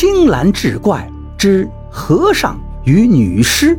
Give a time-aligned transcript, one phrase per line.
[0.00, 1.06] 青蓝志怪
[1.36, 3.78] 之和尚与女尸。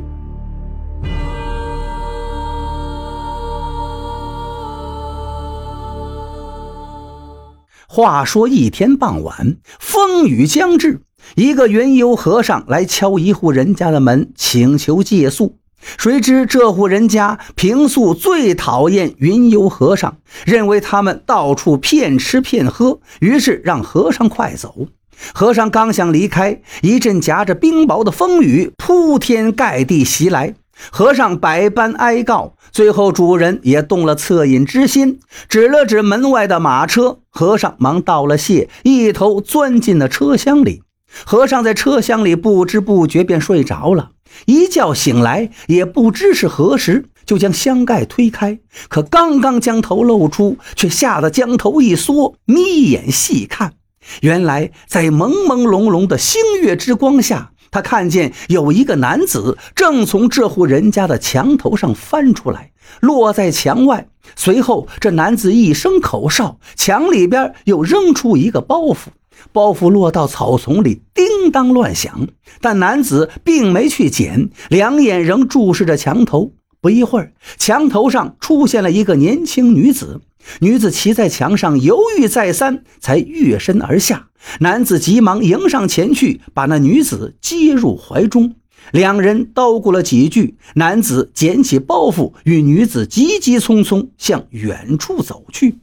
[7.88, 11.02] 话说一天傍晚，风雨将至，
[11.34, 15.58] 一个云游和尚来敲一户人家的门，请求借宿。
[15.98, 24.86] 谁知这户人家平素最讨厌云游和尚，认为他们到处骗吃骗喝，于是让和尚快走。
[25.34, 30.56] 和尚刚想离开，一阵夹着冰雹的风雨铺天盖地袭来。
[30.90, 37.20] 和尚百般哀告，最后主人也动了恻隐之心，指了指门外的马车。
[37.30, 40.82] 和尚忙道了谢，一头钻进了车厢里。
[41.24, 44.12] 和尚在车厢里不知不觉便睡着了。
[44.46, 48.58] 一觉醒来，也不知是何时，就将箱盖推开。
[48.88, 53.74] 可刚刚将头露出，却吓得将头一缩，眯眼细看。
[54.22, 64.08] 原来在朦朦胧胧的星月之光下，他看见有一个男子正从这户人家的墙头上翻出来，落在墙外。
[64.36, 69.08] 随后，这男子一声口哨，墙里边又扔出一个包袱。
[69.52, 72.28] 包袱落到草丛里，叮当乱响，
[72.62, 76.54] 但男子并没去捡，两眼仍注视着墙头。
[76.82, 80.20] 不一会儿，墙头上出现了一个年轻女子。
[80.62, 84.30] 女子骑在墙上，犹豫再三，才跃身而下。
[84.62, 88.56] 男子急忙迎上前去，把那女子接入怀中。
[88.92, 95.78] 两人叨咕了几句，男子捡起包袱，与女子急急匆匆向远处走去。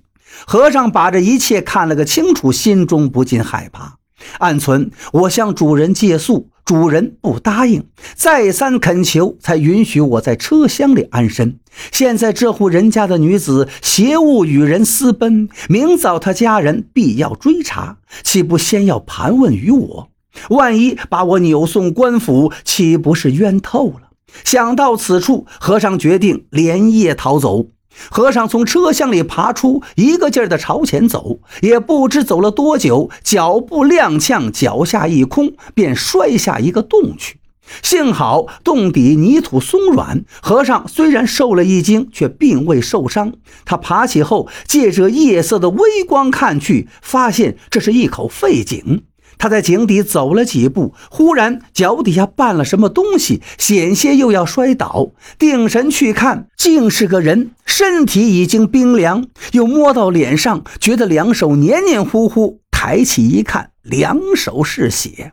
[0.44, 3.98] 和尚把这一切看了个清楚，心中不禁害怕，
[4.41, 11.58] 暗存：我向主人借宿，主人不答应，再三恳求，才允许我在车厢里安身。
[11.91, 20.10] 现在这户人家的女子携物与人私奔，明早他家人必要追查，岂不先要盘问于我？
[20.50, 24.10] 万一把我扭送官府，岂不是冤透了？
[24.44, 27.69] 想到此处，和尚决定连夜逃走。
[28.10, 37.38] 和尚从车厢里爬出，一个劲儿地朝前走，也不知走了多久，脚步踉跄，脚下一空，便摔下一个洞去。
[37.82, 43.34] 幸好洞底泥土松软，和尚虽然受了一惊，却并未受伤。
[43.66, 49.03] 他爬起后，借着夜色的微光看去，发现这是一口废井。
[49.38, 55.12] 他在井底走了几步，忽然脚底下绊了什么东西，险些又要摔倒。
[55.38, 59.27] 定神去看，竟是个人，身体已经冰凉。
[59.53, 62.60] 又摸到脸上，觉得两手黏黏糊糊。
[62.71, 65.32] 抬起一看，两手是血，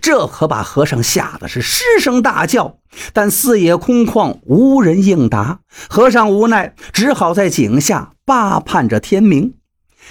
[0.00, 2.76] 这可把和尚吓得是失声大叫。
[3.14, 5.60] 但四野空旷，无人应答。
[5.88, 9.54] 和尚无奈，只好在井下扒盼着天明。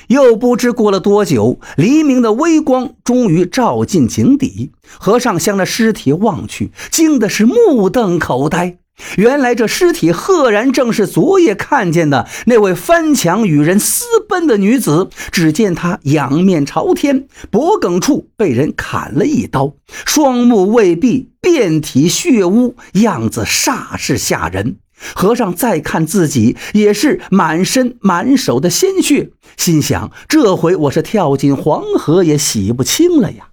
[0.07, 4.71] 又不知过了多久，黎明的微光终于照进井底。
[4.97, 8.77] 和尚向那尸体望去，惊的是目瞪口呆。
[9.17, 15.09] 原来这尸体赫然正是昨夜看见的那位翻墙与人私奔的女子。
[15.31, 19.73] 只见她仰面朝天，脖颈处被人砍了一刀，
[20.05, 24.75] 双目未闭，遍体血污，样子煞是吓人。
[25.15, 33.47] 和尚再看自己，也是满身满手的鲜血，心想：这回我是跳进黄河也洗不清了呀！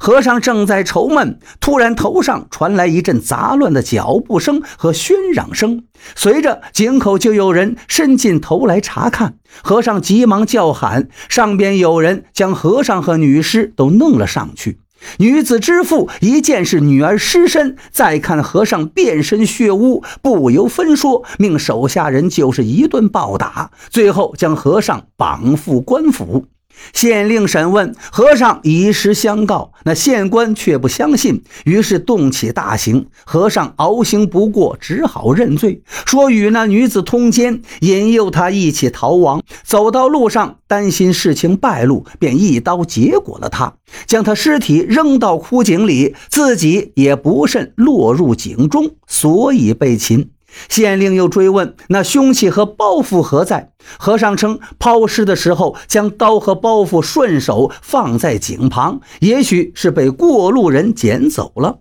[0.00, 5.84] 和尚正在愁闷，突然头上传来一阵杂乱的脚步声和喧嚷声，
[6.16, 9.36] 随着井口就有人伸进头来查看。
[9.62, 14.80] 和尚急忙叫喊，上边有人将和尚和女尸都弄了上去。
[15.18, 26.46] 女子之父一见是女儿尸身，再看和尚变身血污，不由分说，命手下人就是一顿暴打，最后将和尚绑赴官府。
[26.92, 29.72] 县令审问和尚，以实相告。
[29.84, 33.06] 那县官却不相信，于是动起大刑。
[33.24, 39.42] 和尚熬刑不过，只好认罪，说与那女子通奸，引诱她一起逃亡。
[39.62, 43.74] 走到路上，担心事情败露，便一刀结果了她，
[44.06, 50.33] 将她尸体扔到枯井里，自己也不慎落入井中，所以被擒。
[50.68, 53.72] 县令又追问那凶器和包袱何在？
[53.98, 61.80] 和尚称抛尸的时候将刀和包袱顺手放在井旁，也许是被过路人捡走了。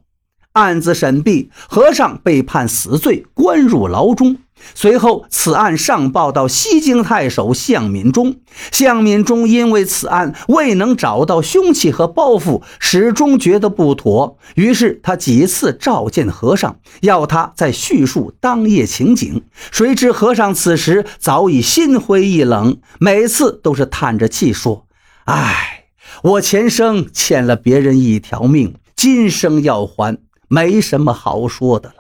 [0.54, 4.38] 案子审毕，和尚被判死罪，关入牢中。
[4.76, 8.36] 随后，此案上报到西京太守向敏中。
[8.72, 14.38] 向敏中因为此案未能找到凶器和包袱，始终觉得不妥。
[14.56, 19.44] 于是他几次召见和尚，要他再叙述当夜情景。
[19.72, 24.86] 谁知和尚此时早已心灰意冷，每次都是叹着气说
[25.26, 25.80] ：“唉。”
[26.22, 30.18] 我前生欠了别人一条命，今生要还，
[30.48, 31.96] 没什么好说的了。”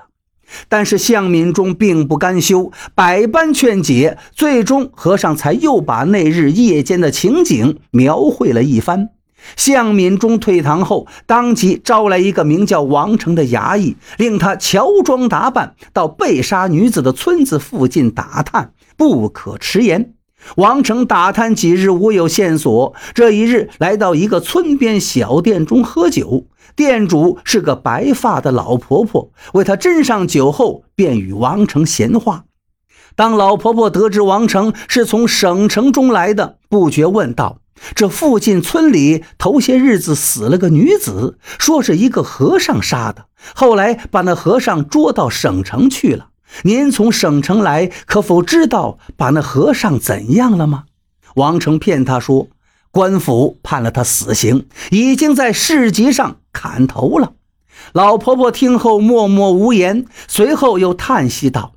[0.68, 9.10] 但是向敏中并不甘休，百般劝解，最终和尚才又把那日夜间的情景描绘了一番。
[9.58, 20.14] 向敏中退堂后，当即招来一个名叫王成的衙役，令他乔装打扮，到被杀女子的村子附近打探，不可迟延。
[20.56, 26.46] 王成打探几日无有线索，这一日来到一个村边小店中喝酒。
[26.75, 32.46] 店主是个白发的老婆婆，为他斟上酒后，便与王成闲话。
[33.16, 37.60] 当老婆婆得知王成是从省城中来的，不觉问道
[37.94, 46.30] ：“这附近村里头些日子死了个女子，说是一个和尚杀的，后来把那和尚捉到省城去了。
[46.64, 50.86] 您从省城来，可否知道把那和尚怎样了吗？”
[51.36, 52.48] 王成骗他说。
[52.96, 57.34] 官府判了他死刑，已经在市集上砍头了。
[57.92, 61.74] 老婆婆听后默默无言，随后又叹息道：“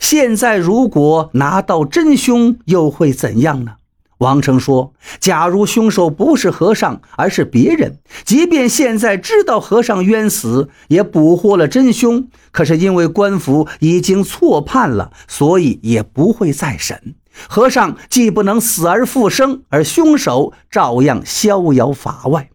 [0.00, 3.74] 现在如果拿到真凶，又会怎样呢？”
[4.18, 17.14] 王成说：“假如凶手不是和尚，而是别人，即便现在知道和尚冤死，也捕获了真凶，可是因为官府已经错判了，所以也不会再审。”
[17.48, 22.48] 和尚既不能死而复生，而凶手照样逍遥法外。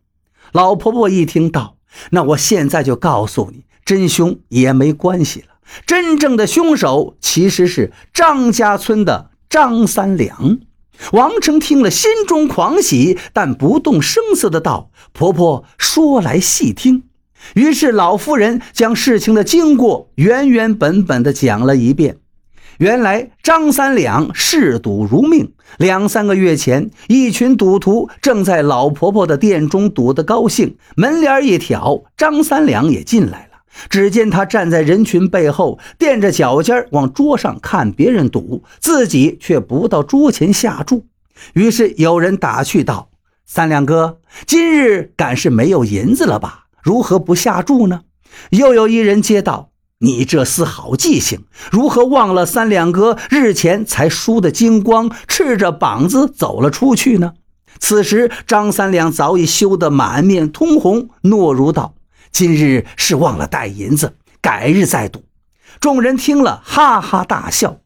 [0.51, 1.77] 老婆婆一听到，
[2.11, 5.47] 那我现在就告诉你，真凶也没关系了。
[5.85, 10.59] 真正的凶手其实是张家村的张三两。
[11.13, 17.03] 王成听了，心中狂喜，但不动声色的道：“婆婆说来细听。”
[17.55, 22.17] 于是老夫人将事情的经过原原本本的讲了一遍。
[22.79, 33.59] 原来张三两嗜赌如命，两三个月前，一群赌徒正在老婆婆的店中赌得高兴，门帘一挑，张三两也进来了。
[33.89, 41.05] 只见他站在人群背后，垫着脚尖往桌上看别人赌，自己却不到桌前下注。
[41.51, 43.09] 于是有人打趣道
[43.45, 46.67] ：“三两哥，今日敢是没有银子了吧？
[46.81, 48.03] 如何不下注呢？”
[48.51, 49.71] 又有一人接道。
[50.01, 57.33] 你这厮好记性，如何忘了三两哥日前才输得精光，赤着膀子走了出去呢？
[57.79, 61.95] 此时张三两早已羞得满面通红，懦如道
[62.31, 65.23] ：“今日是忘了带银子，改日再赌。”
[65.81, 67.79] 众人听了，哈哈大笑。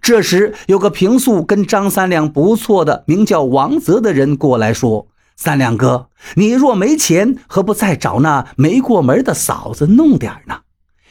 [0.00, 10.60] 这时有个平素跟张三两不错的，名叫王泽的人过来说：“三两哥，你若没钱，何不再找那没过门的嫂子弄点呢？”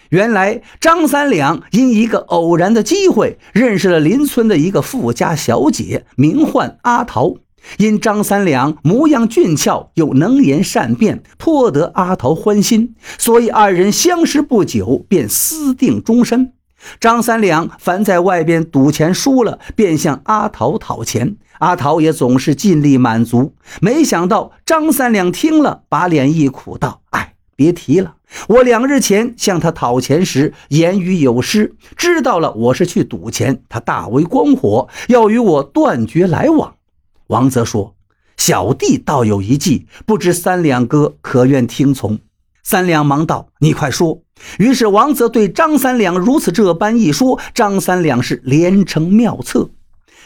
[0.09, 7.35] 原来张三两因一个偶然的机会认识了邻村的一个富家小姐，名唤阿桃。
[7.77, 16.53] 因张三两模样俊俏，又能言善辩，颇得阿桃欢心，所以二人相识不久便私定终身。
[16.99, 23.53] 张三两凡在外边赌钱输了，便向阿桃讨钱，阿桃也总是尽力满足。
[23.81, 28.15] 没想到张三两听了，把脸一苦，道：“哎。”别提了，
[28.47, 36.75] 我两日前向他讨钱时言语有失，知道了我是去赌钱，他大为光火，要与我断绝来往。
[37.27, 37.95] 王泽说
[38.37, 42.19] ：“小弟倒有一计，不知三两哥可愿听从？”
[42.63, 44.21] 三两忙道：“你快说。”
[44.57, 49.69] 于是王泽对张三两如此这般一说，张三两是连成妙策。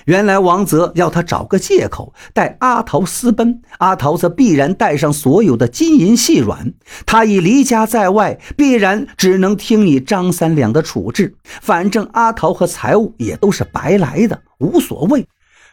[0.06, 6.74] 原来王泽要他找个借口带阿桃私奔，阿桃则必然带上所有的金银细软。
[7.06, 11.36] 他已离家在外，必然只能听你张三两的处置。
[11.62, 15.26] 反正阿桃和财物也都是白来的，无所谓。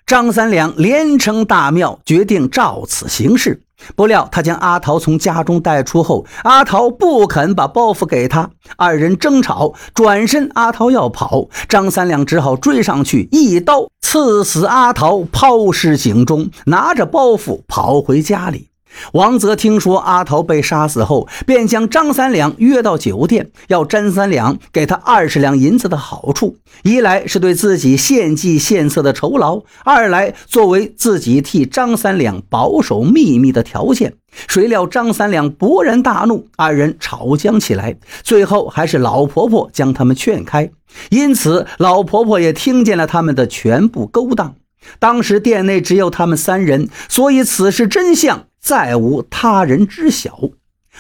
[0.06, 3.62] 张三两连称大妙，决定照此行事。
[3.96, 18.69] 不料他将阿桃从家中带出后，阿桃不肯把包袱给他，二人争吵，转身阿桃要跑，张三两只好追上去，一刀刺死阿桃，抛尸井中，拿着包袱跑回家里。
[19.12, 26.56] 王泽听说阿桃被杀死后，便将张三两约到酒店，要张三两给他二十两银子的好处。
[26.82, 34.14] 一来是对自己献计献策的酬劳，二来作为自己替张三两保守秘密的条件。
[34.47, 40.70] 谁料张三两勃然大怒，二人吵僵起来，最后还是老婆婆将他们劝开。
[41.11, 44.54] 因此，老婆婆也听见了他们的全部勾当。
[44.99, 48.46] 当时店内只有他们三人，所以此事真相。
[48.60, 50.38] 再无他人知晓。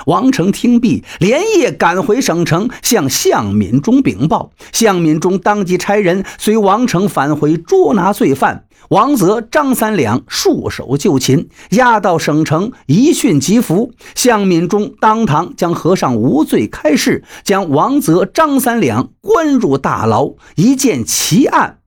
[0.06, 4.52] 王成听毕，连夜赶回省城，向向敏忠禀报。
[4.72, 8.64] 向敏忠当即差人随王成返回捉拿罪犯。
[8.88, 13.92] 王泽、张三两束手就擒，押到省城一讯即服。
[14.14, 21.79] 向敏忠当堂将和尚无罪开释，将王泽、张三两关入大牢，一件奇案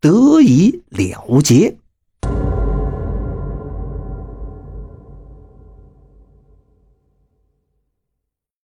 [0.00, 1.79] 得以了结。